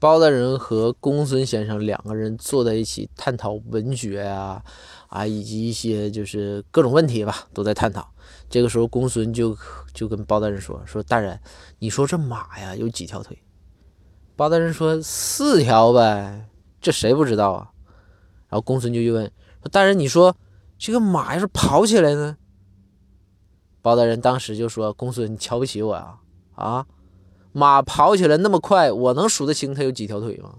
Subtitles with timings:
[0.00, 4.64] 包大人和公孙先生两个人坐在一起探讨文学啊，
[5.08, 8.10] 啊，以及一些就是各种问题吧，都在探讨。
[8.48, 9.54] 这个时候，公孙就
[9.92, 11.38] 就跟包大人说：“说大人，
[11.80, 13.38] 你说这马呀有几条腿？”
[14.36, 16.48] 包大人说：“四条呗，
[16.80, 17.70] 这谁不知道啊？”
[18.48, 19.30] 然后公孙就又问
[19.62, 20.34] ：“说大人，你说
[20.78, 22.38] 这个马要是跑起来呢？”
[23.82, 26.18] 包大人当时就说：“公孙，你瞧不起我呀？
[26.54, 26.86] 啊？”
[27.52, 30.54] 马跑起来那么快，我能数得清它有几条腿吗？